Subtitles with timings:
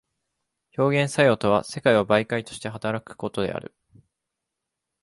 [0.75, 3.75] 表現作用とは世界を媒介として働くことである。